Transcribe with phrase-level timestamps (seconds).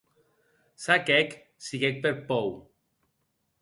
[0.83, 1.31] S’ac hec,
[1.69, 2.53] siguec per pòur.